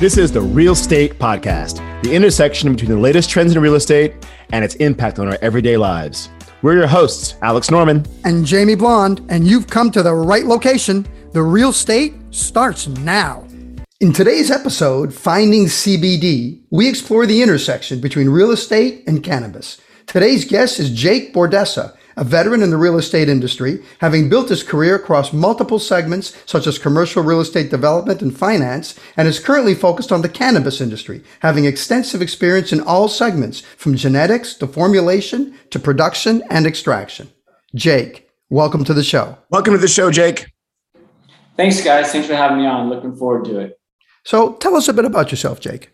[0.00, 4.14] This is the Real State Podcast, the intersection between the latest trends in real estate
[4.52, 6.28] and its impact on our everyday lives.
[6.62, 11.04] We're your hosts, Alex Norman and Jamie Blonde, and you've come to the right location.
[11.32, 13.44] The Real State starts now.
[13.98, 19.80] In today's episode, Finding CBD, we explore the intersection between real estate and cannabis.
[20.06, 24.64] Today's guest is Jake Bordessa, a veteran in the real estate industry, having built his
[24.64, 29.74] career across multiple segments such as commercial real estate development and finance, and is currently
[29.74, 35.54] focused on the cannabis industry, having extensive experience in all segments from genetics to formulation
[35.70, 37.30] to production and extraction.
[37.74, 39.38] Jake, welcome to the show.
[39.50, 40.46] Welcome to the show, Jake.
[41.56, 42.10] Thanks, guys.
[42.10, 42.88] Thanks for having me on.
[42.88, 43.80] Looking forward to it.
[44.24, 45.90] So, tell us a bit about yourself, Jake.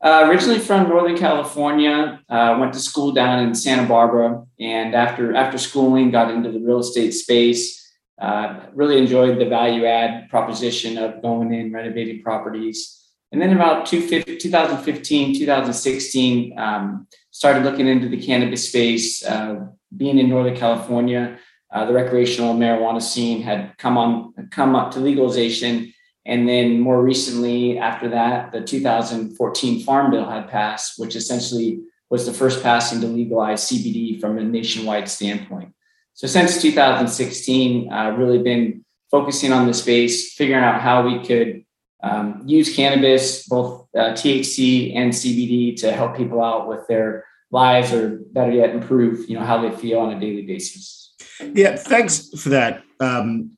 [0.00, 5.34] Uh, originally from Northern California, uh, went to school down in Santa Barbara, and after
[5.34, 7.76] after schooling, got into the real estate space.
[8.20, 13.86] Uh, really enjoyed the value add proposition of going in renovating properties, and then about
[13.86, 19.24] 2015, 2016, um, started looking into the cannabis space.
[19.24, 19.66] Uh,
[19.96, 21.38] being in Northern California,
[21.72, 25.92] uh, the recreational marijuana scene had come on come up to legalization
[26.28, 31.80] and then more recently, after that, the 2014 Farm Bill had passed, which essentially
[32.10, 35.72] was the first passing to legalize CBD from a nationwide standpoint.
[36.12, 41.24] So since 2016, I've uh, really been focusing on the space, figuring out how we
[41.24, 41.64] could
[42.02, 47.90] um, use cannabis, both uh, THC and CBD, to help people out with their lives,
[47.90, 51.14] or better yet, improve you know how they feel on a daily basis.
[51.54, 52.82] Yeah, thanks for that.
[53.00, 53.56] Um,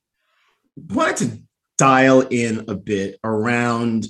[0.77, 1.43] wanted to
[1.81, 4.07] dial in a bit around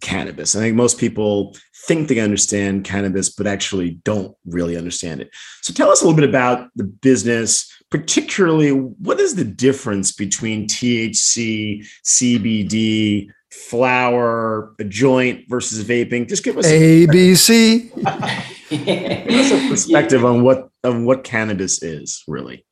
[0.00, 0.56] cannabis.
[0.56, 1.54] I think most people
[1.86, 5.28] think they understand cannabis, but actually don't really understand it.
[5.60, 10.66] So tell us a little bit about the business, particularly what is the difference between
[10.66, 16.26] THC, CBD, flower, a joint versus vaping?
[16.26, 17.94] Just give us ABC.
[18.70, 22.64] give us a perspective on what of what cannabis is really.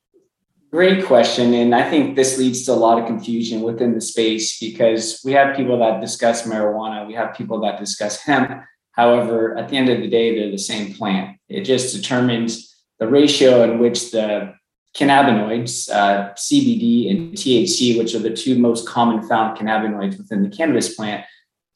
[0.70, 1.52] Great question.
[1.54, 5.32] And I think this leads to a lot of confusion within the space because we
[5.32, 8.62] have people that discuss marijuana, we have people that discuss hemp.
[8.92, 11.38] However, at the end of the day, they're the same plant.
[11.48, 14.54] It just determines the ratio in which the
[14.96, 20.56] cannabinoids, uh, CBD and THC, which are the two most common found cannabinoids within the
[20.56, 21.24] cannabis plant,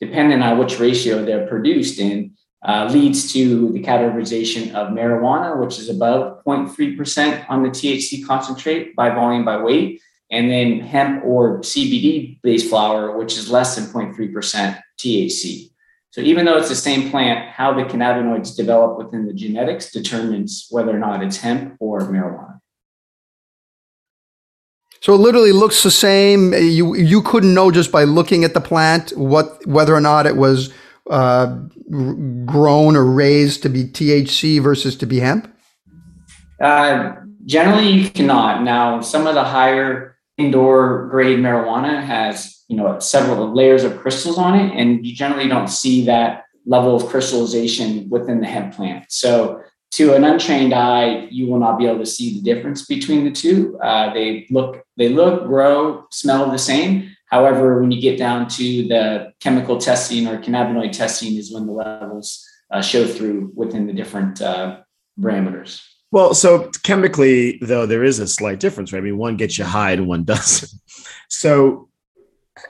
[0.00, 5.79] depending on which ratio they're produced in, uh, leads to the categorization of marijuana, which
[5.79, 11.61] is above 0.3% on the THC concentrate by volume by weight, and then hemp or
[11.61, 15.71] CBD based flower, which is less than 0.3% THC.
[16.11, 20.69] So even though it's the same plant, how the cannabinoids develop within the genetics determines
[20.71, 22.61] whether or not it's hemp or marijuana.
[25.01, 26.55] So it literally looks the same.
[26.55, 30.37] You you couldn't know just by looking at the plant what whether or not it
[30.37, 30.73] was
[31.10, 31.47] uh,
[32.47, 35.54] grown or raised to be THC versus to be hemp?
[36.60, 38.62] Uh, generally, you cannot.
[38.62, 44.39] Now, some of the higher indoor grade marijuana has you know several layers of crystals
[44.39, 49.04] on it, and you generally don't see that level of crystallization within the hemp plant.
[49.10, 49.62] So,
[49.92, 53.30] to an untrained eye, you will not be able to see the difference between the
[53.30, 53.78] two.
[53.78, 58.86] Uh, they look, they look, grow, smell the same, However, when you get down to
[58.86, 63.92] the chemical testing or cannabinoid testing, is when the levels uh, show through within the
[63.92, 64.83] different uh,
[65.19, 65.83] parameters.
[66.13, 69.01] Well, so chemically, though, there is a slight difference, right?
[69.01, 70.71] I mean, one gets you high and one doesn't.
[71.28, 71.89] So,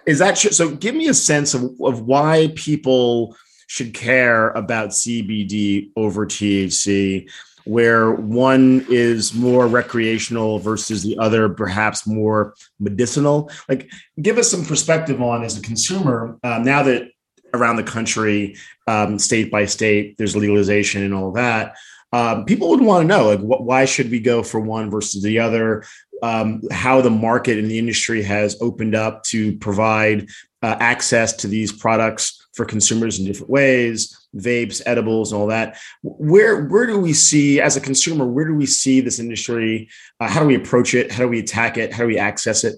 [0.06, 0.74] is that so?
[0.74, 7.30] Give me a sense of, of why people should care about CBD over THC.
[7.66, 13.50] Where one is more recreational versus the other perhaps more medicinal?
[13.68, 13.90] Like,
[14.20, 17.10] give us some perspective on as a consumer um, now that
[17.54, 18.56] around the country,
[18.86, 21.74] um, state by state, there's legalization and all that.
[22.12, 25.22] Um, people would want to know like wh- why should we go for one versus
[25.22, 25.84] the other
[26.22, 30.28] um, how the market and the industry has opened up to provide
[30.64, 35.78] uh, access to these products for consumers in different ways vapes edibles and all that.
[36.02, 39.88] Where where do we see as a consumer where do we see this industry?
[40.18, 41.12] Uh, how do we approach it?
[41.12, 41.92] How do we attack it?
[41.92, 42.76] How do we access it?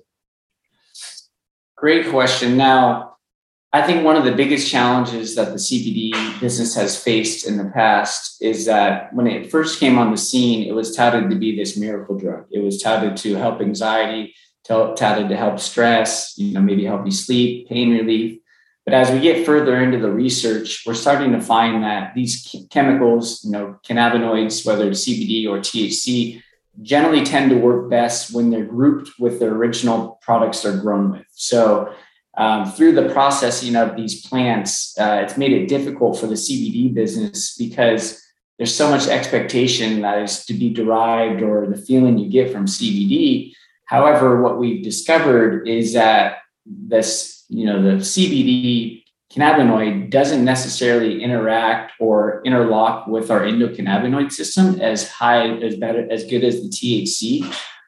[1.76, 2.56] Great question.
[2.56, 3.16] Now
[3.72, 7.70] I think one of the biggest challenges that the CBD business has faced in the
[7.74, 11.56] past is that when it first came on the scene, it was touted to be
[11.56, 12.46] this miracle drug.
[12.50, 14.34] It was touted to help anxiety,
[14.66, 18.40] touted to help stress, you know, maybe help you sleep, pain relief.
[18.84, 23.44] But as we get further into the research, we're starting to find that these chemicals,
[23.44, 26.40] you know, cannabinoids, whether it's CBD or THC,
[26.82, 31.26] generally tend to work best when they're grouped with the original products they're grown with.
[31.32, 31.92] So
[32.36, 36.92] um, through the processing of these plants, uh, it's made it difficult for the CBD
[36.92, 38.22] business because
[38.58, 42.66] there's so much expectation that is to be derived or the feeling you get from
[42.66, 43.52] CBD.
[43.86, 49.02] However, what we've discovered is that this, you know, the CBD
[49.32, 56.24] cannabinoid doesn't necessarily interact or interlock with our endocannabinoid system as high as better as
[56.24, 57.44] good as the THC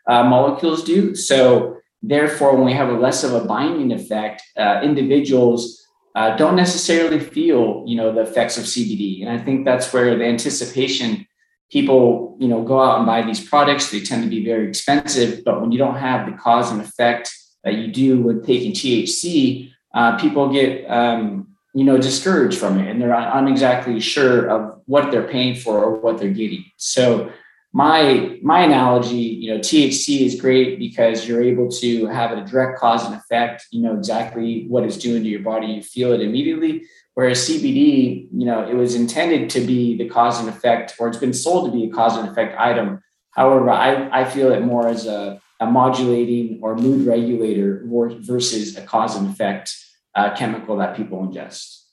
[0.09, 1.15] uh, molecules do.
[1.15, 5.85] So Therefore, when we have a less of a binding effect, uh, individuals
[6.15, 9.23] uh, don't necessarily feel, you know, the effects of CBD.
[9.23, 11.27] And I think that's where the anticipation
[11.71, 13.91] people, you know, go out and buy these products.
[13.91, 17.35] They tend to be very expensive, but when you don't have the cause and effect
[17.65, 22.91] that you do with taking THC, uh, people get, um, you know, discouraged from it,
[22.91, 26.65] and they're not exactly sure of what they're paying for or what they're getting.
[26.77, 27.31] So
[27.73, 32.79] my my analogy you know thc is great because you're able to have a direct
[32.79, 36.23] cause and effect you know exactly what it's doing to your body you feel it
[36.23, 36.83] immediately
[37.19, 41.19] whereas cbd you know it was intended to be the cause and effect or it's
[41.19, 43.03] been sold to be a cause and effect item.
[43.33, 47.83] However i, I feel it more as a, a modulating or mood regulator
[48.21, 49.75] versus a cause and effect
[50.15, 51.87] uh, chemical that people ingest.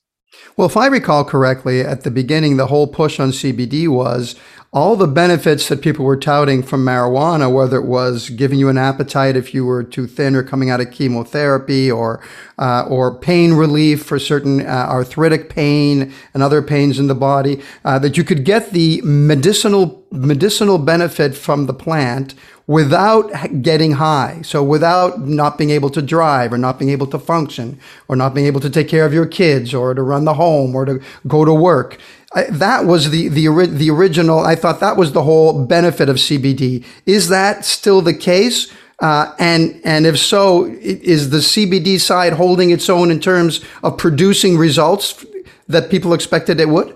[0.58, 4.36] Well, if I recall correctly, at the beginning, the whole push on CBD was
[4.76, 8.78] all the benefits that people were touting from marijuana, whether it was giving you an
[8.78, 12.22] appetite if you were too thin or coming out of chemotherapy, or
[12.60, 17.62] uh, or pain relief for certain uh, arthritic pain and other pains in the body,
[17.86, 22.36] uh, that you could get the medicinal medicinal benefit from the plant
[22.68, 23.32] without
[23.62, 24.42] getting high.
[24.44, 28.34] So without not being able to drive or not being able to function or not
[28.34, 31.00] being able to take care of your kids or to run the home or to
[31.28, 31.98] go to work.
[32.36, 34.40] I, that was the, the, the original.
[34.40, 36.86] I thought that was the whole benefit of CBD.
[37.06, 38.72] Is that still the case?
[39.00, 43.98] Uh, and and if so, is the CBD side holding its own in terms of
[43.98, 45.26] producing results
[45.68, 46.96] that people expected it would?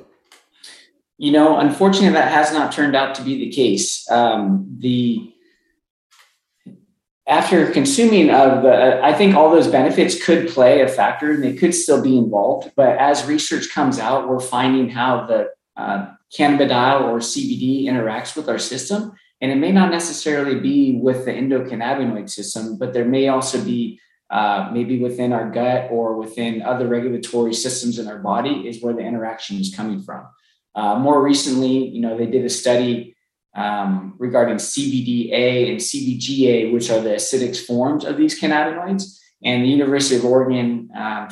[1.18, 4.10] You know, unfortunately, that has not turned out to be the case.
[4.10, 5.34] Um, the
[7.30, 11.54] after consuming of the, I think all those benefits could play a factor and they
[11.54, 12.72] could still be involved.
[12.76, 18.50] But as research comes out, we're finding how the uh, cannabidiol or CBD interacts with
[18.50, 19.14] our system.
[19.42, 24.00] And it may not necessarily be with the endocannabinoid system, but there may also be
[24.32, 28.94] uh, maybe within our gut or within other regulatory systems in our body is where
[28.94, 30.28] the interaction is coming from.
[30.74, 33.16] Uh, more recently, you know, they did a study
[33.60, 39.20] um, regarding CBDA and CBGA, which are the acidic forms of these cannabinoids.
[39.44, 41.28] And the University of Oregon, um,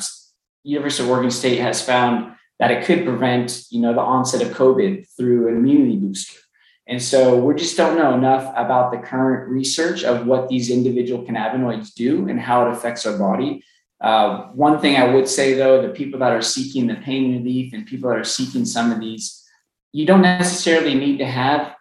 [0.62, 4.48] University of Oregon State has found that it could prevent, you know, the onset of
[4.48, 6.38] COVID through an immunity booster.
[6.86, 11.24] And so we just don't know enough about the current research of what these individual
[11.24, 13.62] cannabinoids do and how it affects our body.
[14.00, 17.72] Uh, one thing I would say though, the people that are seeking the pain relief
[17.72, 19.44] and people that are seeking some of these,
[19.92, 21.74] you don't necessarily need to have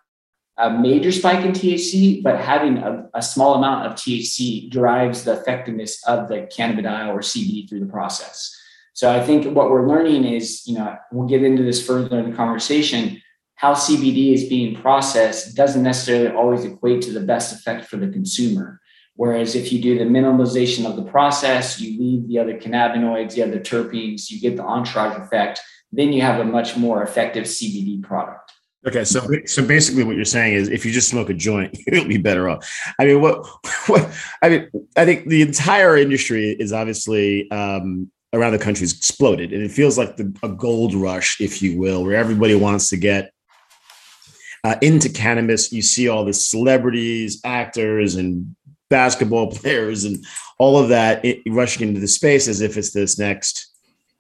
[0.58, 5.40] a major spike in THC, but having a, a, small amount of THC drives the
[5.40, 8.56] effectiveness of the cannabidiol or CBD through the process.
[8.94, 12.32] So I think what we're learning is, you know, we'll get into this further in
[12.32, 13.22] the conversation.
[13.54, 18.08] How CBD is being processed doesn't necessarily always equate to the best effect for the
[18.08, 18.82] consumer.
[19.16, 23.44] Whereas if you do the minimalization of the process, you leave the other cannabinoids, the
[23.44, 25.62] other terpenes, you get the entourage effect,
[25.92, 28.47] then you have a much more effective CBD product.
[28.88, 32.08] Okay, so so basically, what you're saying is, if you just smoke a joint, you'll
[32.08, 32.70] be better off.
[33.00, 33.46] I mean, what
[33.88, 34.10] what
[34.42, 39.52] I mean, I think the entire industry is obviously um, around the country has exploded,
[39.52, 42.98] and it feels like the, a gold rush, if you will, where everybody wants to
[42.98, 43.34] get
[44.64, 48.56] uh, into cannabis, you see all the celebrities, actors, and
[48.90, 50.26] basketball players, and
[50.60, 53.67] all of that it, rushing into the space as if it's this next,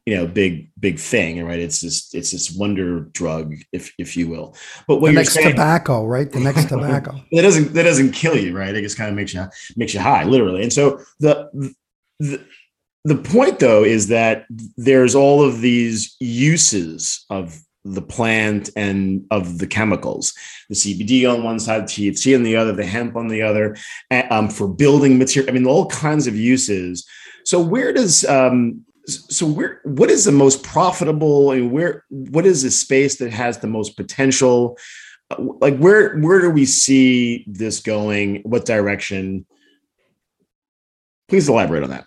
[0.07, 1.59] you know, big big thing, right?
[1.59, 4.55] It's this it's this wonder drug, if if you will.
[4.87, 6.31] But what the next saying, tobacco, right?
[6.31, 8.73] The next tobacco that doesn't that doesn't kill you, right?
[8.73, 9.45] It just kind of makes you
[9.75, 10.63] makes you high, literally.
[10.63, 11.49] And so the,
[12.21, 12.41] the
[13.03, 14.45] the point though is that
[14.77, 20.33] there's all of these uses of the plant and of the chemicals
[20.67, 23.77] the cbd on one side thc on the other the hemp on the other
[24.29, 27.07] um, for building material i mean all kinds of uses
[27.45, 32.63] so where does um, so where what is the most profitable and where what is
[32.63, 34.77] the space that has the most potential?
[35.37, 38.41] Like where where do we see this going?
[38.43, 39.45] What direction?
[41.29, 42.05] Please elaborate on that.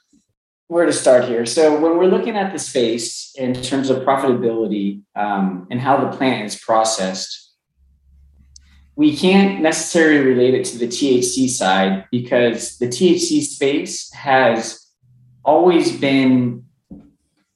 [0.69, 1.47] Where to start here.
[1.47, 6.17] So when we're looking at the space in terms of profitability um, and how the
[6.17, 7.55] plant is processed,
[8.95, 14.87] we can't necessarily relate it to the THC side because the THC space has
[15.45, 16.65] always been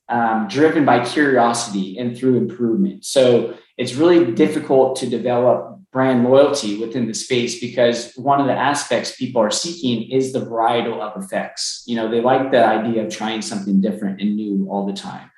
[0.09, 3.05] um, driven by curiosity and through improvement.
[3.05, 8.53] So it's really difficult to develop brand loyalty within the space because one of the
[8.53, 11.85] aspects people are seeking is the varietal of effects.
[11.87, 15.31] You know, they like the idea of trying something different and new all the time.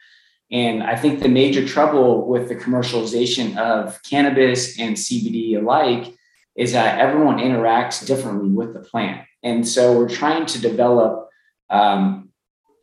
[0.50, 6.14] And I think the major trouble with the commercialization of cannabis and CBD alike
[6.54, 9.26] is that everyone interacts differently with the plant.
[9.42, 11.28] And so we're trying to develop
[11.68, 12.25] um,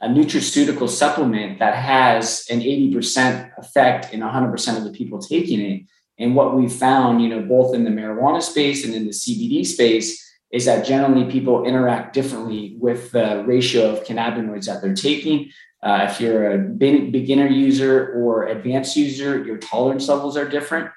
[0.04, 5.84] a nutraceutical supplement that has an 80% effect in 100% of the people taking it
[6.20, 9.66] and what we found, you know, both in the marijuana space and in the CBD
[9.66, 15.50] space, is that generally people interact differently with the ratio of cannabinoids that they're taking.
[15.82, 20.90] Uh, if you're a beginner user or advanced user, your tolerance levels are different.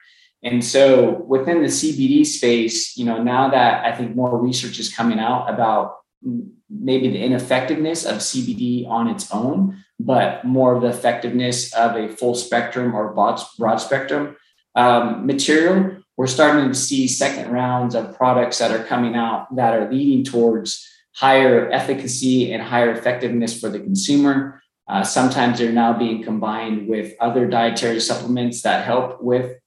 [0.42, 4.94] And so within the CBD space, you know, now that I think more research is
[4.94, 10.88] coming out about maybe the ineffectiveness of CBD on its own, but more of the
[10.88, 14.36] effectiveness of a full spectrum or broad, spectrum
[14.74, 19.74] um, material, we're starting to see second rounds of products that are coming out that
[19.74, 24.62] are leading towards higher efficacy and higher effectiveness for the consumer.
[24.88, 29.58] Uh, sometimes they're now being combined with other dietary supplements that help with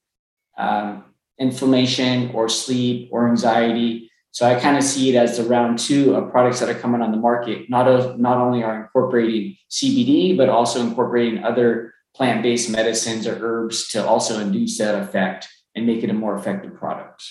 [0.57, 1.03] um,
[1.39, 4.08] inflammation or sleep or anxiety.
[4.31, 7.01] So I kind of see it as the round two of products that are coming
[7.01, 7.69] on the market.
[7.69, 14.05] Not, not only are incorporating CBD, but also incorporating other plant-based medicines or herbs to
[14.05, 17.23] also induce that effect and make it a more effective product.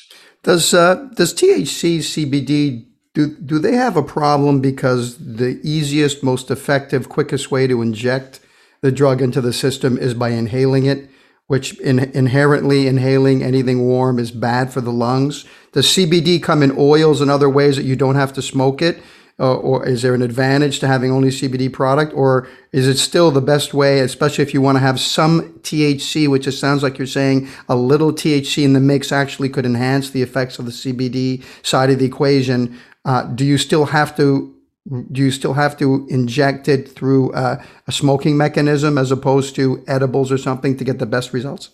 [0.43, 6.51] Does uh, does THC CBD do do they have a problem because the easiest, most
[6.51, 8.41] effective, quickest way to inject
[8.81, 11.11] the drug into the system is by inhaling it,
[11.49, 15.45] which in, inherently inhaling anything warm is bad for the lungs.
[15.73, 19.03] Does CBD come in oils and other ways that you don't have to smoke it?
[19.41, 23.31] uh, or is there an advantage to having only CBD product, or is it still
[23.31, 26.99] the best way, especially if you want to have some THC, which it sounds like
[26.99, 30.73] you're saying a little THC in the mix actually could enhance the effects of the
[30.73, 32.79] CBD side of the equation?
[33.05, 34.55] Uh, do you still have to
[34.89, 39.85] do you still have to inject it through uh, a smoking mechanism as opposed to
[39.87, 41.71] edibles or something to get the best results?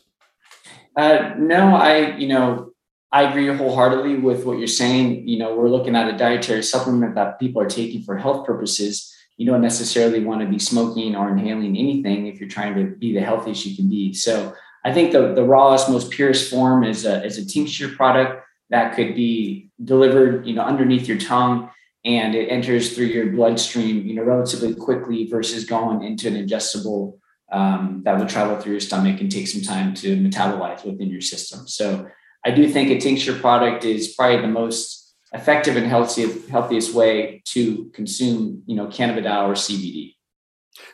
[0.96, 2.72] Uh, no, I you know
[3.12, 5.28] I agree wholeheartedly with what you're saying.
[5.28, 9.12] You know, we're looking at a dietary supplement that people are taking for health purposes.
[9.36, 13.14] You don't necessarily want to be smoking or inhaling anything if you're trying to be
[13.14, 14.14] the healthiest you can be.
[14.14, 14.52] So
[14.84, 18.94] I think the, the rawest, most purest form is a, is a tincture product that
[18.96, 21.70] could be delivered, you know, underneath your tongue
[22.04, 27.18] and it enters through your bloodstream, you know, relatively quickly versus going into an ingestible
[27.50, 31.20] um, that would travel through your stomach and take some time to metabolize within your
[31.20, 31.66] system.
[31.66, 32.06] So
[32.44, 37.42] I do think a tincture product is probably the most effective and healthiest, healthiest way
[37.46, 40.14] to consume, you know, cannabidiol or CBD.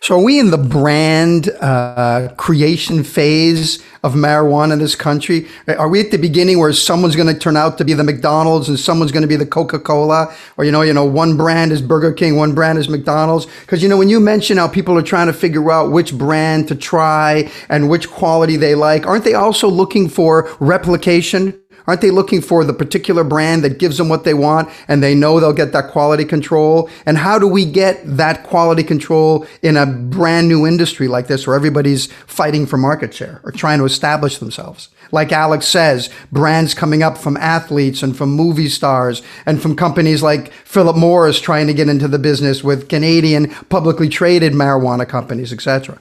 [0.02, 5.46] So, are we in the brand uh, creation phase of marijuana in this country?
[5.68, 8.70] Are we at the beginning where someone's going to turn out to be the McDonald's
[8.70, 11.70] and someone's going to be the Coca Cola, or you know, you know, one brand
[11.70, 13.46] is Burger King, one brand is McDonald's?
[13.60, 16.68] Because you know, when you mention how people are trying to figure out which brand
[16.68, 21.60] to try and which quality they like, aren't they also looking for replication?
[21.86, 25.14] Aren't they looking for the particular brand that gives them what they want and they
[25.14, 26.88] know they'll get that quality control?
[27.06, 31.46] And how do we get that quality control in a brand new industry like this
[31.46, 34.88] where everybody's fighting for market share or trying to establish themselves?
[35.12, 40.22] Like Alex says, brands coming up from athletes and from movie stars and from companies
[40.22, 45.52] like Philip Morris trying to get into the business with Canadian publicly traded marijuana companies,
[45.52, 46.00] etc.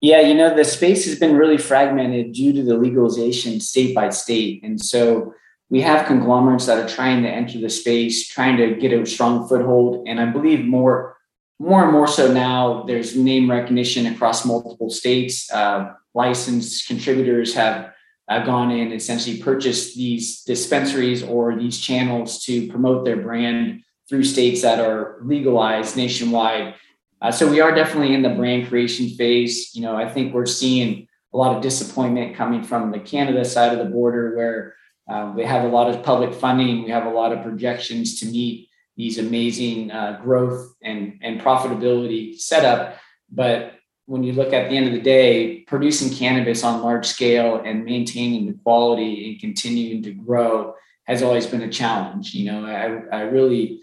[0.00, 4.10] Yeah, you know, the space has been really fragmented due to the legalization state by
[4.10, 4.62] state.
[4.62, 5.32] And so
[5.70, 9.48] we have conglomerates that are trying to enter the space, trying to get a strong
[9.48, 10.06] foothold.
[10.06, 11.16] And I believe more,
[11.58, 15.50] more and more so now, there's name recognition across multiple states.
[15.50, 17.92] Uh, licensed contributors have
[18.28, 23.82] uh, gone in and essentially purchased these dispensaries or these channels to promote their brand
[24.08, 26.74] through states that are legalized nationwide.
[27.22, 29.74] Uh, so we are definitely in the brand creation phase.
[29.74, 33.72] You know, I think we're seeing a lot of disappointment coming from the Canada side
[33.72, 34.74] of the border, where
[35.08, 38.26] uh, we have a lot of public funding, we have a lot of projections to
[38.26, 42.96] meet these amazing uh, growth and and profitability setup.
[43.30, 43.72] But
[44.06, 47.84] when you look at the end of the day, producing cannabis on large scale and
[47.84, 52.34] maintaining the quality and continuing to grow has always been a challenge.
[52.34, 53.80] You know, I, I really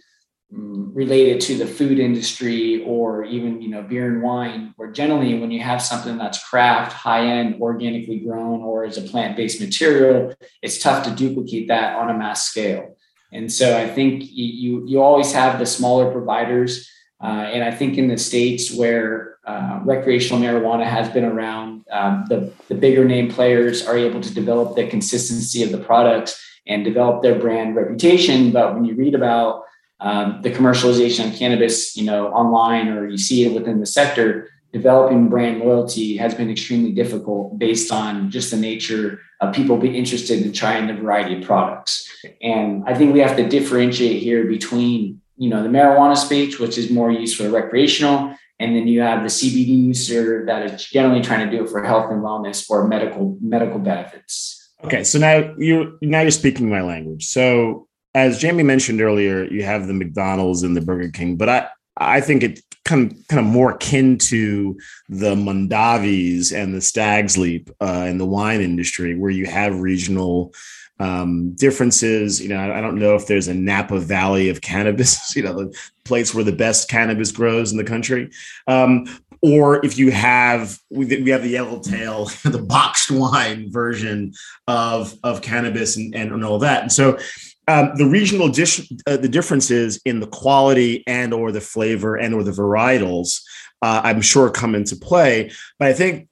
[0.53, 5.49] related to the food industry or even you know beer and wine where generally when
[5.49, 10.33] you have something that's craft high end organically grown or as a plant based material
[10.61, 12.95] it's tough to duplicate that on a mass scale.
[13.31, 16.87] And so i think you you always have the smaller providers
[17.23, 22.25] uh, and i think in the states where uh, recreational marijuana has been around um,
[22.29, 26.85] the, the bigger name players are able to develop the consistency of the products and
[26.85, 28.51] develop their brand reputation.
[28.51, 29.63] But when you read about
[30.03, 34.49] um, the commercialization of cannabis, you know, online or you see it within the sector,
[34.73, 39.95] developing brand loyalty has been extremely difficult based on just the nature of people being
[39.95, 42.09] interested in trying the variety of products.
[42.41, 46.77] And I think we have to differentiate here between, you know, the marijuana space, which
[46.77, 51.21] is more used for recreational, and then you have the CBD user that is generally
[51.21, 54.73] trying to do it for health and wellness or medical medical benefits.
[54.83, 57.25] Okay, so now you now you're speaking my language.
[57.27, 61.67] So as Jamie mentioned earlier, you have the McDonald's and the Burger King, but I
[61.97, 64.77] I think it kind of kind of more akin to
[65.09, 70.53] the Mondavis and the Stag's Leap uh, in the wine industry, where you have regional
[70.99, 72.41] um, differences.
[72.41, 75.35] You know, I, I, don't know if there's a Napa Valley of cannabis.
[75.35, 78.29] You know, the place where the best cannabis grows in the country.
[78.67, 79.07] Um,
[79.41, 84.33] or if you have we have the yellowtail the boxed wine version
[84.67, 87.19] of of cannabis and, and all that and so
[87.67, 92.33] um, the regional dish, uh, the differences in the quality and or the flavor and
[92.33, 93.41] or the varietals,
[93.81, 95.51] uh, I'm sure come into play.
[95.79, 96.27] But I think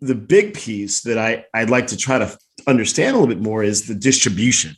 [0.00, 3.62] the big piece that I, I'd like to try to understand a little bit more
[3.62, 4.76] is the distribution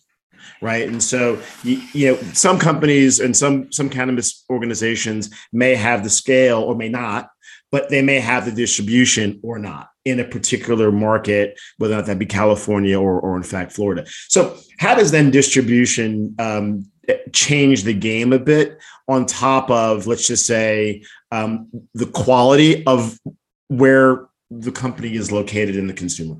[0.62, 6.04] right and so you, you, know some companies and some some cannabis organizations may have
[6.04, 7.28] the scale or may not
[7.70, 12.06] but they may have the distribution or not in a particular market, whether or not
[12.06, 14.04] that be California or, or in fact Florida.
[14.28, 16.84] So, how does then distribution um,
[17.32, 23.18] change the game a bit on top of, let's just say, um, the quality of
[23.68, 26.36] where the company is located in the consumer?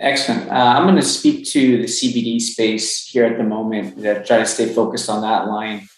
[0.00, 0.50] Excellent.
[0.50, 4.02] Uh, I'm going to speak to the CBD space here at the moment.
[4.02, 5.88] That try to stay focused on that line.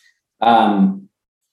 [0.40, 1.08] Um,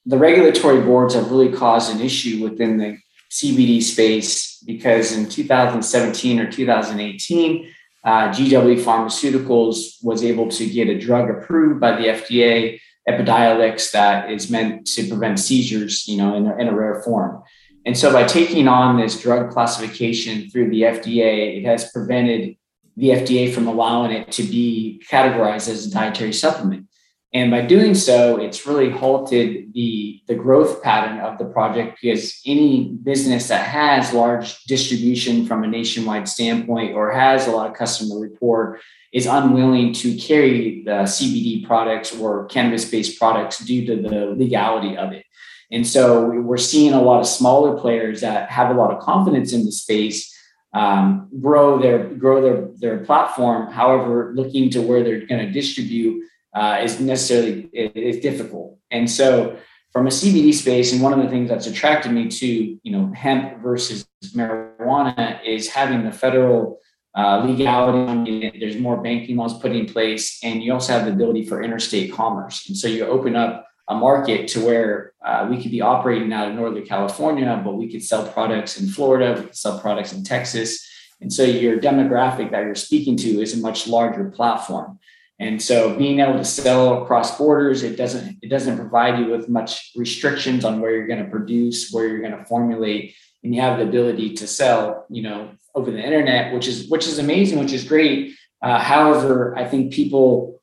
[0.06, 2.98] the regulatory boards have really caused an issue within the
[3.34, 11.00] CBD space because in 2017 or 2018, uh, GW Pharmaceuticals was able to get a
[11.00, 16.46] drug approved by the FDA, Epidiolex, that is meant to prevent seizures, you know, in
[16.48, 17.42] a, in a rare form.
[17.86, 22.56] And so by taking on this drug classification through the FDA, it has prevented
[22.96, 26.88] the FDA from allowing it to be categorized as a dietary supplement.
[27.34, 32.40] And by doing so, it's really halted the, the growth pattern of the project because
[32.46, 37.76] any business that has large distribution from a nationwide standpoint or has a lot of
[37.76, 38.80] customer rapport
[39.12, 44.96] is unwilling to carry the CBD products or cannabis based products due to the legality
[44.96, 45.26] of it.
[45.72, 49.54] And so we're seeing a lot of smaller players that have a lot of confidence
[49.54, 50.32] in the space
[50.76, 53.72] um, grow their grow their their platform.
[53.72, 58.78] However, looking to where they're going to distribute uh, is necessarily is difficult.
[58.92, 59.58] And so
[59.92, 62.48] from a CBD space, and one of the things that's attracted me to
[62.82, 66.80] you know hemp versus marijuana is having the federal
[67.16, 68.52] uh, legality.
[68.60, 72.12] There's more banking laws put in place, and you also have the ability for interstate
[72.12, 72.68] commerce.
[72.68, 76.50] And so you open up a market to where uh, we could be operating out
[76.50, 80.24] of Northern California, but we could sell products in Florida, we could sell products in
[80.24, 80.90] Texas.
[81.22, 85.00] And so your demographic that you're speaking to is a much larger platform.
[85.40, 89.50] And so being able to sell across borders, it doesn't it doesn't provide you with
[89.50, 93.62] much restrictions on where you're going to produce, where you're going to formulate, and you
[93.62, 97.60] have the ability to sell, you know, over the internet, which is which is amazing,
[97.60, 98.36] which is great.
[98.62, 100.62] Uh, however, I think people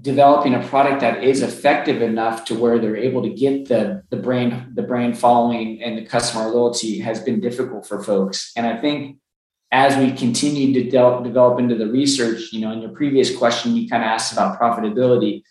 [0.00, 4.16] developing a product that is effective enough to where they're able to get the the
[4.16, 8.76] brand the brand following and the customer loyalty has been difficult for folks and i
[8.76, 9.16] think
[9.72, 13.76] as we continue to de- develop into the research you know in your previous question
[13.76, 15.42] you kind of asked about profitability.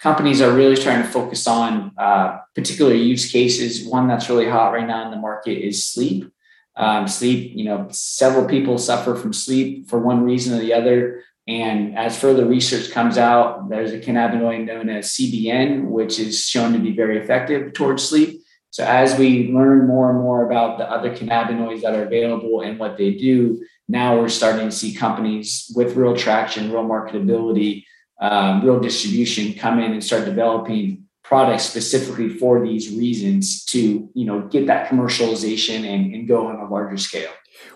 [0.00, 3.86] Companies are really trying to focus on uh, particular use cases.
[3.86, 6.30] One that's really hot right now in the market is sleep.
[6.74, 11.22] Um, sleep you know several people suffer from sleep for one reason or the other.
[11.48, 16.72] And as further research comes out, there's a cannabinoid known as CBN, which is shown
[16.72, 18.41] to be very effective towards sleep.
[18.72, 22.78] So as we learn more and more about the other cannabinoids that are available and
[22.78, 27.84] what they do, now we're starting to see companies with real traction, real marketability,
[28.18, 34.24] um, real distribution come in and start developing products specifically for these reasons to you
[34.24, 37.30] know get that commercialization and, and go on a larger scale.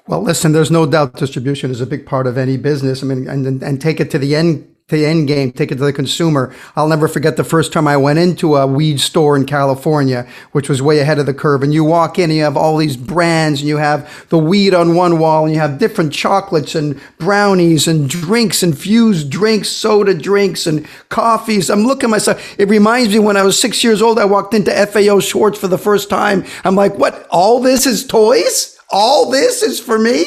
[0.07, 3.03] Well, listen, there's no doubt distribution is a big part of any business.
[3.03, 5.79] I mean, and, and take it to the end to the end game, take it
[5.79, 6.55] to the consumer.
[6.77, 10.69] I'll never forget the first time I went into a weed store in California, which
[10.69, 11.65] was way ahead of the curve.
[11.65, 14.75] And you walk in and you have all these brands and you have the weed
[14.75, 20.15] on one wall and you have different chocolates and brownies and drinks, infused drinks, soda
[20.15, 21.69] drinks and coffees.
[21.69, 22.57] I'm looking myself.
[22.57, 25.67] It reminds me when I was six years old, I walked into FAO Schwarz for
[25.67, 26.45] the first time.
[26.63, 27.27] I'm like, what?
[27.33, 28.77] All this is toys?
[28.91, 30.25] all this is for me.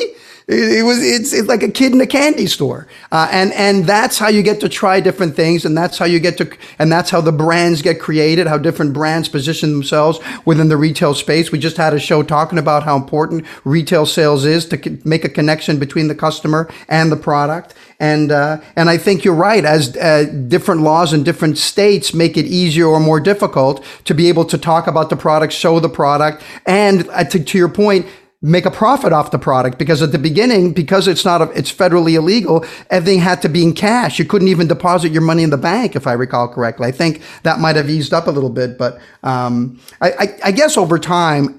[0.51, 4.17] It, was it's, it's like a kid in a candy store, uh, and and that's
[4.17, 7.11] how you get to try different things, and that's how you get to, and that's
[7.11, 11.51] how the brands get created, how different brands position themselves within the retail space.
[11.51, 15.29] We just had a show talking about how important retail sales is to make a
[15.29, 19.63] connection between the customer and the product, and uh, and I think you're right.
[19.63, 24.29] As uh, different laws in different states make it easier or more difficult to be
[24.29, 28.07] able to talk about the product, show the product, and uh, to, to your point
[28.41, 31.71] make a profit off the product because at the beginning because it's not a, it's
[31.73, 34.17] federally illegal everything had to be in cash.
[34.17, 36.87] You couldn't even deposit your money in the bank if i recall correctly.
[36.87, 40.51] I think that might have eased up a little bit but um, I, I, I
[40.51, 41.58] guess over time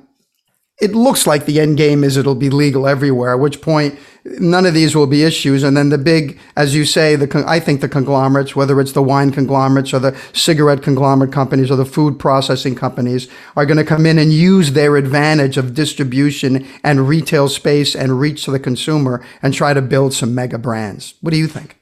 [0.80, 4.66] it looks like the end game is it'll be legal everywhere at which point none
[4.66, 5.62] of these will be issues.
[5.62, 9.02] And then the big, as you say, the I think the conglomerates, whether it's the
[9.02, 13.84] wine conglomerates or the cigarette conglomerate companies or the food processing companies, are going to
[13.84, 18.60] come in and use their advantage of distribution and retail space and reach to the
[18.60, 21.14] consumer and try to build some mega brands.
[21.20, 21.76] What do you think?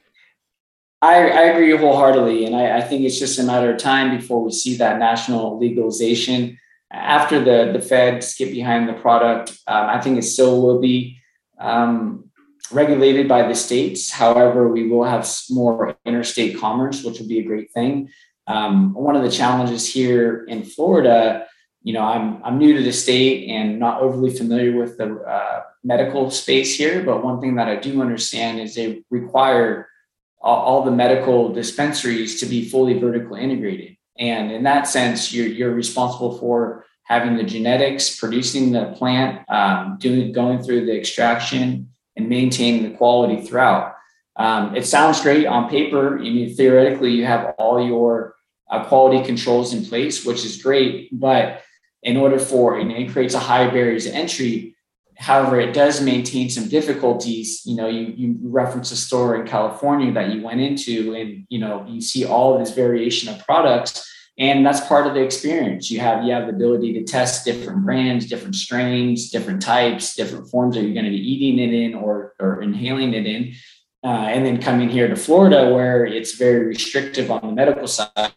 [1.01, 2.45] I, I agree wholeheartedly.
[2.45, 5.57] And I, I think it's just a matter of time before we see that national
[5.57, 6.57] legalization.
[6.91, 11.19] After the, the feds get behind the product, um, I think it still will be
[11.59, 12.29] um,
[12.71, 14.11] regulated by the states.
[14.11, 18.09] However, we will have more interstate commerce, which will be a great thing.
[18.47, 21.45] Um, one of the challenges here in Florida,
[21.83, 25.61] you know, I'm I'm new to the state and not overly familiar with the uh,
[25.83, 27.03] medical space here.
[27.03, 29.87] But one thing that I do understand is they require
[30.41, 35.47] all, all the medical dispensaries to be fully vertically integrated, and in that sense, you're
[35.47, 41.89] you're responsible for having the genetics, producing the plant, um, doing going through the extraction,
[42.15, 43.95] and maintaining the quality throughout.
[44.35, 46.19] Um, it sounds great on paper.
[46.19, 48.35] I mean, theoretically, you have all your
[48.69, 51.09] uh, quality controls in place, which is great.
[51.11, 51.63] But
[52.03, 54.75] in order for you know, it creates a high barriers to entry.
[55.19, 57.61] However, it does maintain some difficulties.
[57.65, 61.59] You know, you you reference a store in California that you went into, and you
[61.59, 65.99] know you see all this variation of products and that's part of the experience you
[65.99, 70.75] have you have the ability to test different brands different strains different types different forms
[70.75, 73.53] that you're going to be eating it in or, or inhaling it in
[74.03, 78.33] uh, and then coming here to florida where it's very restrictive on the medical side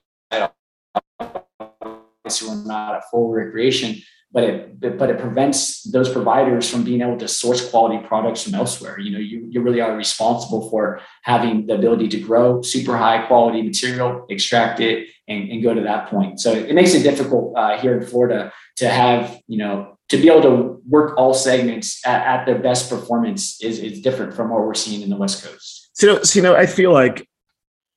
[2.28, 3.96] so we're not at full recreation
[4.32, 8.54] but it but it prevents those providers from being able to source quality products from
[8.54, 8.98] elsewhere.
[8.98, 13.26] You know you, you really are responsible for having the ability to grow super high
[13.26, 16.40] quality material extract it and, and go to that point.
[16.40, 20.28] So it makes it difficult uh, here in florida to have you know to be
[20.28, 24.60] able to work all segments at, at their best performance is, is different from what
[24.60, 25.90] we're seeing in the west coast.
[25.94, 27.28] So, so you know i feel like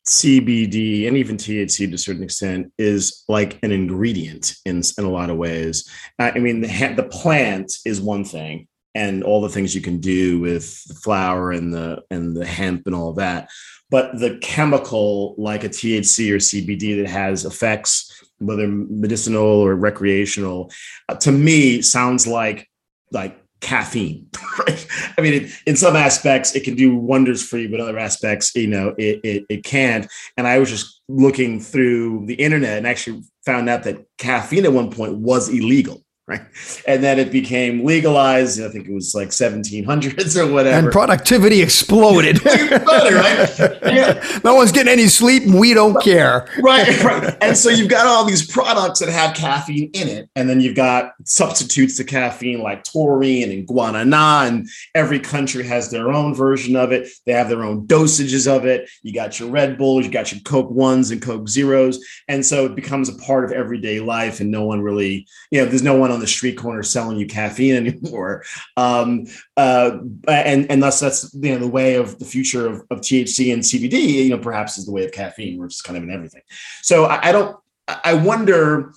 [0.08, 5.10] CBD and even THC to a certain extent is like an ingredient in, in a
[5.10, 5.89] lot of ways.
[6.20, 10.39] I mean, the, the plant is one thing and all the things you can do
[10.39, 13.50] with the flower and the and the hemp and all that.
[13.89, 20.72] But the chemical like a THC or CBD that has effects, whether medicinal or recreational,
[21.10, 22.70] uh, to me sounds like
[23.12, 24.28] like caffeine
[24.60, 24.88] right?
[25.17, 28.56] I mean it, in some aspects it can do wonders for you but other aspects
[28.56, 30.08] you know it, it, it can't.
[30.38, 34.71] And i was just looking through the internet and actually found out that caffeine at
[34.71, 36.41] one point was illegal right?
[36.88, 38.59] And then it became legalized.
[38.59, 40.88] I think it was like 1700s or whatever.
[40.88, 42.43] And productivity exploded.
[42.45, 43.71] right?
[43.85, 44.39] Yeah.
[44.43, 46.49] No one's getting any sleep, and we don't care.
[46.59, 47.38] right, right.
[47.41, 50.75] And so you've got all these products that have caffeine in it, and then you've
[50.75, 56.75] got substitutes to caffeine like taurine and guarana, and every country has their own version
[56.75, 57.07] of it.
[57.25, 58.89] They have their own dosages of it.
[59.03, 62.65] You got your Red Bulls, you got your Coke ones and Coke zeros, and so
[62.65, 65.95] it becomes a part of everyday life, and no one really, you know, there's no
[65.95, 68.43] one on the street corner selling you caffeine anymore.
[68.78, 69.25] Um,
[69.56, 73.54] uh, and and thus that's you know the way of the future of, of THC
[73.54, 74.25] and CBD.
[74.25, 76.41] You know, perhaps is the way of caffeine, which is kind of in everything.
[76.82, 77.58] So I, I don't.
[77.88, 78.93] I wonder.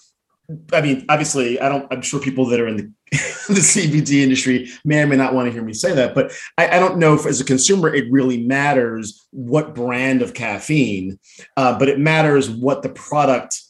[0.72, 1.87] I mean, obviously, I don't.
[1.92, 2.92] I'm sure people that are in the
[3.48, 6.76] the CBD industry may or may not want to hear me say that, but I,
[6.76, 11.18] I don't know if, as a consumer, it really matters what brand of caffeine,
[11.57, 13.62] uh, but it matters what the product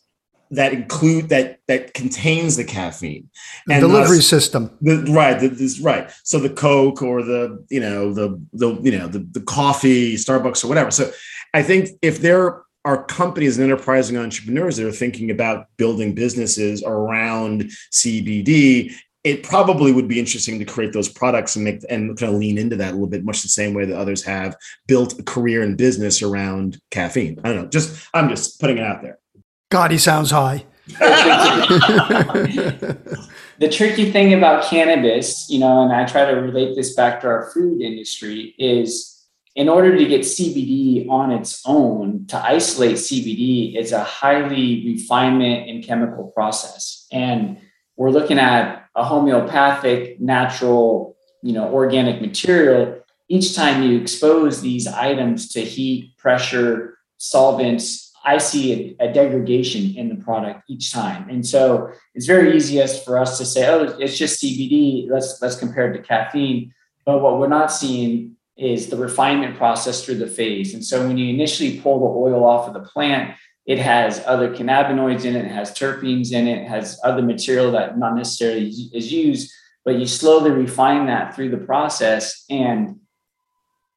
[0.51, 3.29] that include that that contains the caffeine
[3.71, 8.13] and delivery system the, right the, this right so the coke or the you know
[8.13, 11.11] the the you know the, the coffee starbucks or whatever so
[11.55, 16.83] i think if there are companies and enterprising entrepreneurs that are thinking about building businesses
[16.85, 22.33] around cbd it probably would be interesting to create those products and make and kind
[22.33, 24.57] of lean into that a little bit, much the same way that others have
[24.87, 27.39] built a career and business around caffeine.
[27.43, 27.69] I don't know.
[27.69, 29.19] Just I'm just putting it out there.
[29.71, 30.65] God, he sounds high.
[33.59, 37.27] the tricky thing about cannabis, you know, and I try to relate this back to
[37.27, 43.77] our food industry, is in order to get CBD on its own, to isolate CBD
[43.77, 47.07] is a highly refinement and chemical process.
[47.13, 47.59] And
[47.97, 53.03] we're looking at a homeopathic, natural, you know, organic material.
[53.29, 59.97] Each time you expose these items to heat, pressure, solvents, I see a, a, degradation
[59.97, 61.29] in the product each time.
[61.29, 65.09] And so it's very easiest for us to say, oh, it's just CBD.
[65.11, 66.75] Let's let's compare it to caffeine.
[67.05, 70.75] But what we're not seeing is the refinement process through the phase.
[70.75, 74.53] And so when you initially pull the oil off of the plant, it has other
[74.53, 78.69] cannabinoids in it, it has terpenes in it, it has other material that not necessarily
[78.69, 79.53] is used,
[79.85, 82.45] but you slowly refine that through the process.
[82.51, 83.01] And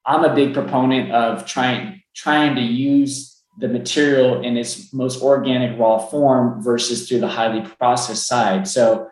[0.05, 3.30] I'm a big proponent of trying trying to use
[3.61, 8.67] the material in its most organic raw form versus through the highly processed side.
[8.67, 9.07] So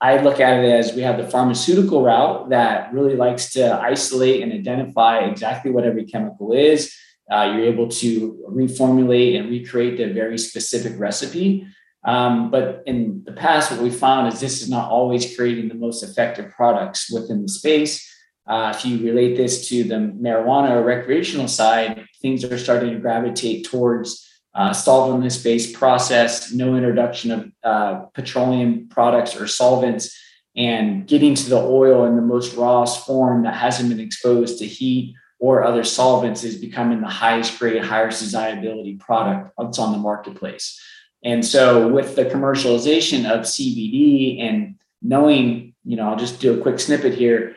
[0.00, 4.42] I look at it as we have the pharmaceutical route that really likes to isolate
[4.42, 6.94] and identify exactly what every chemical is.
[7.30, 11.66] Uh, you're able to reformulate and recreate the very specific recipe.
[12.04, 15.74] Um, but in the past, what we found is this is not always creating the
[15.74, 18.08] most effective products within the space.
[18.48, 22.98] Uh, if you relate this to the marijuana or recreational side, things are starting to
[22.98, 30.18] gravitate towards uh, solventless based process, no introduction of uh, petroleum products or solvents,
[30.56, 34.66] and getting to the oil in the most rawest form that hasn't been exposed to
[34.66, 39.98] heat or other solvents is becoming the highest grade, highest desirability product that's on the
[39.98, 40.80] marketplace.
[41.22, 46.62] And so, with the commercialization of CBD and knowing, you know, I'll just do a
[46.62, 47.56] quick snippet here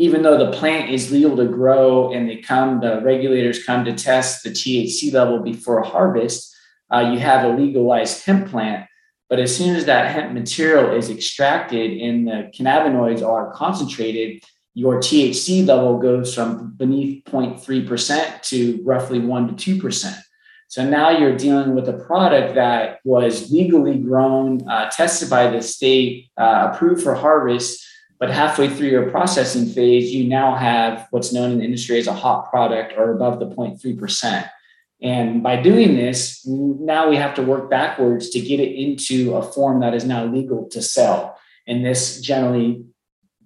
[0.00, 3.92] even though the plant is legal to grow and they come, the regulators come to
[3.92, 6.56] test the THC level before harvest,
[6.90, 8.86] uh, you have a legalized hemp plant.
[9.28, 15.00] But as soon as that hemp material is extracted and the cannabinoids are concentrated, your
[15.00, 20.18] THC level goes from beneath 0.3% to roughly 1% to 2%.
[20.68, 25.60] So now you're dealing with a product that was legally grown, uh, tested by the
[25.60, 27.84] state, uh, approved for harvest,
[28.20, 32.06] but halfway through your processing phase, you now have what's known in the industry as
[32.06, 34.48] a hot product or above the 0.3%.
[35.02, 39.42] And by doing this, now we have to work backwards to get it into a
[39.42, 41.38] form that is now legal to sell.
[41.66, 42.84] And this generally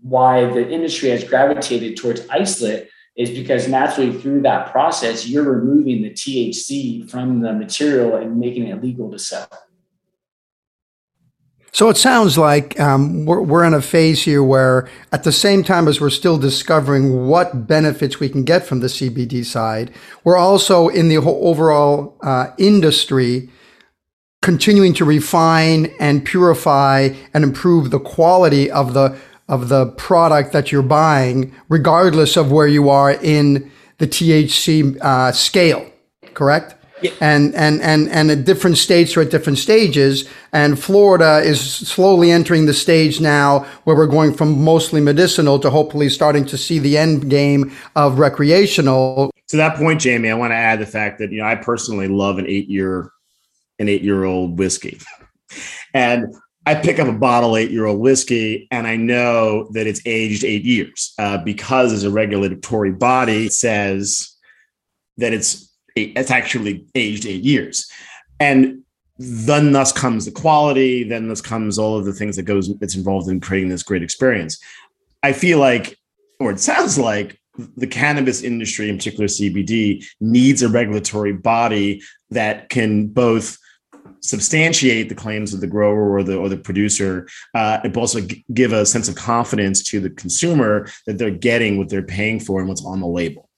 [0.03, 6.03] why the industry has gravitated towards isolate is because naturally through that process, you're removing
[6.03, 9.49] the THC from the material and making it legal to sell.
[11.75, 15.65] So it sounds like um, we're, we're in a phase here where, at the same
[15.65, 20.37] time as we're still discovering what benefits we can get from the CBD side, we're
[20.37, 23.51] also in the overall uh, industry
[24.41, 30.71] continuing to refine and purify and improve the quality of the of the product that
[30.71, 35.91] you're buying, regardless of where you are in the THC uh, scale.
[36.35, 36.77] Correct?
[37.21, 40.29] And and and and at different states are at different stages.
[40.53, 45.71] And Florida is slowly entering the stage now where we're going from mostly medicinal to
[45.71, 49.31] hopefully starting to see the end game of recreational.
[49.49, 52.09] To that point, Jamie, I want to add the fact that you know I personally
[52.09, 53.11] love an eight year
[53.79, 55.01] an eight year old whiskey,
[55.95, 56.35] and
[56.67, 60.45] I pick up a bottle eight year old whiskey and I know that it's aged
[60.45, 64.35] eight years uh, because as a regulatory body says
[65.19, 67.90] that it's it's actually aged eight years,
[68.40, 68.83] and
[69.18, 71.04] then thus comes the quality.
[71.04, 74.02] Then thus comes all of the things that goes that's involved in creating this great
[74.02, 74.59] experience.
[75.22, 75.96] I feel like,
[76.40, 77.38] or it sounds like,
[77.76, 83.59] the cannabis industry, in particular CBD, needs a regulatory body that can both
[84.20, 88.20] substantiate the claims of the grower or the or the producer, uh, but also
[88.52, 92.59] give a sense of confidence to the consumer that they're getting what they're paying for
[92.59, 93.48] and what's on the label.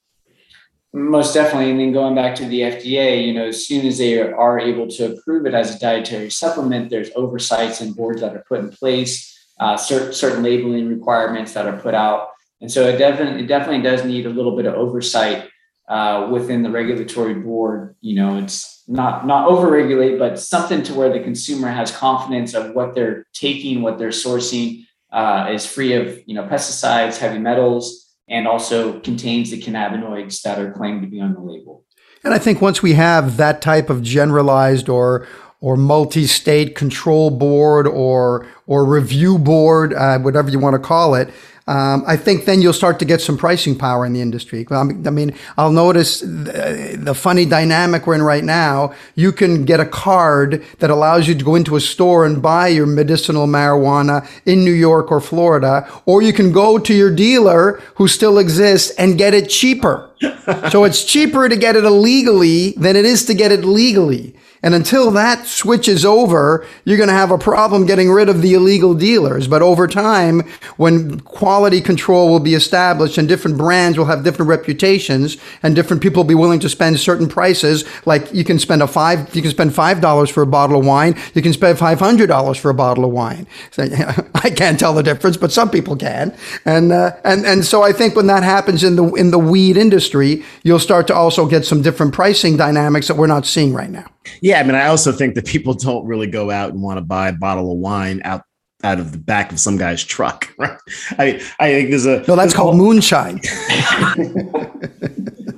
[0.97, 1.69] Most definitely.
[1.69, 4.87] And then going back to the FDA, you know, as soon as they are able
[4.87, 8.69] to approve it as a dietary supplement, there's oversights and boards that are put in
[8.69, 12.29] place, uh, certain, certain labeling requirements that are put out.
[12.61, 15.47] And so it definitely, it definitely does need a little bit of oversight
[15.87, 17.95] uh, within the regulatory board.
[18.01, 22.73] You know, it's not not overregulate, but something to where the consumer has confidence of
[22.73, 28.06] what they're taking, what they're sourcing uh, is free of you know pesticides, heavy metals,
[28.27, 31.83] and also contains the cannabinoids that are claimed to be on the label.
[32.23, 35.27] And I think once we have that type of generalized or
[35.59, 41.29] or multi-state control board or or review board, uh, whatever you want to call it,
[41.67, 44.65] um, I think then you'll start to get some pricing power in the industry.
[44.71, 48.93] I mean, I'll notice the, the, funny dynamic we're in right now.
[49.15, 52.69] You can get a card that allows you to go into a store and buy
[52.69, 57.81] your medicinal marijuana in New York or Florida, or you can go to your dealer
[57.95, 60.09] who still exists and get it cheaper.
[60.71, 64.36] so it's cheaper to get it illegally than it is to get it legally.
[64.63, 68.53] And until that switches over, you're going to have a problem getting rid of the
[68.53, 69.47] illegal dealers.
[69.47, 70.41] But over time,
[70.77, 76.01] when quality control will be established and different brands will have different reputations and different
[76.01, 79.41] people will be willing to spend certain prices, like you can spend a five, you
[79.41, 82.57] can spend five dollars for a bottle of wine, you can spend five hundred dollars
[82.57, 83.45] for a bottle of wine.
[83.71, 83.83] So,
[84.35, 86.35] I can't tell the difference, but some people can.
[86.65, 89.77] And uh, and and so I think when that happens in the in the weed
[89.77, 93.89] industry, you'll start to also get some different pricing dynamics that we're not seeing right
[93.89, 94.05] now.
[94.41, 97.01] Yeah, I mean, I also think that people don't really go out and want to
[97.01, 98.43] buy a bottle of wine out
[98.83, 100.53] out of the back of some guy's truck.
[100.59, 100.79] Right?
[101.19, 102.35] I I think there's a no.
[102.35, 103.41] That's called whole, moonshine.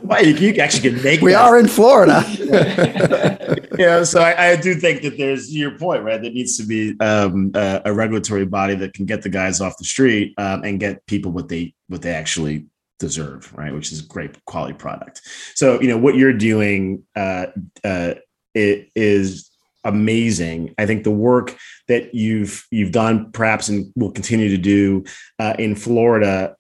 [0.03, 1.21] well, you, you, actually can make.
[1.21, 1.41] We that.
[1.41, 2.25] are in Florida.
[3.77, 6.21] yeah, so I, I, do think that there's your point, right?
[6.21, 9.77] There needs to be um, a, a, regulatory body that can get the guys off
[9.77, 12.65] the street um, and get people what they what they actually
[12.99, 13.73] deserve, right?
[13.73, 15.21] Which is great quality product.
[15.55, 17.03] So you know what you're doing.
[17.15, 17.47] Uh,
[17.83, 18.15] uh,
[18.59, 19.49] it is
[19.85, 20.75] amazing.
[20.77, 25.05] I think the work that you've you've done, perhaps, and will continue to do
[25.39, 26.55] uh, in Florida,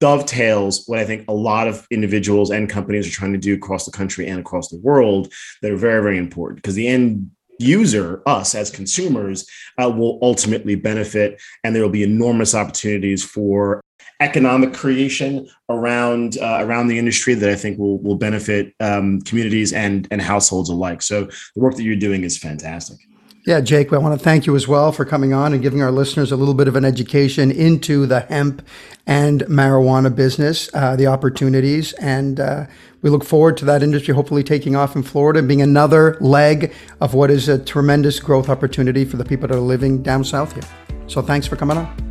[0.00, 3.84] dovetails what I think a lot of individuals and companies are trying to do across
[3.84, 8.22] the country and across the world that are very, very important because the end user,
[8.24, 9.46] us as consumers,
[9.82, 13.82] uh, will ultimately benefit, and there will be enormous opportunities for
[14.20, 19.72] economic creation around uh, around the industry that I think will will benefit um, communities
[19.72, 21.02] and and households alike.
[21.02, 22.98] So the work that you're doing is fantastic.
[23.46, 25.90] Yeah, Jake, I want to thank you as well for coming on and giving our
[25.90, 28.60] listeners a little bit of an education into the hemp
[29.06, 32.66] and marijuana business, uh, the opportunities, and uh,
[33.00, 36.74] we look forward to that industry hopefully taking off in Florida and being another leg
[37.00, 40.52] of what is a tremendous growth opportunity for the people that are living down south
[40.52, 40.62] here.
[41.06, 42.09] So thanks for coming on.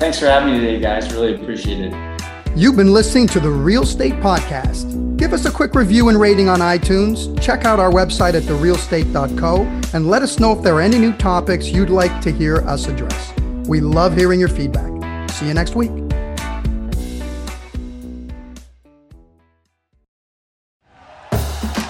[0.00, 1.12] Thanks for having me today, guys.
[1.12, 2.22] Really appreciate it.
[2.56, 5.18] You've been listening to the Real State Podcast.
[5.18, 7.38] Give us a quick review and rating on iTunes.
[7.40, 11.12] Check out our website at therealstate.co and let us know if there are any new
[11.12, 13.34] topics you'd like to hear us address.
[13.68, 15.30] We love hearing your feedback.
[15.32, 16.09] See you next week.